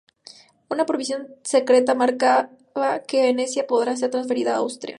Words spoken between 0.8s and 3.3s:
provisión secreta, marcaba que